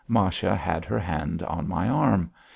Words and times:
Masha 0.07 0.55
had 0.55 0.83
her 0.85 0.97
hand 0.97 1.43
on 1.43 1.67
my 1.67 1.87
arm. 1.87 2.31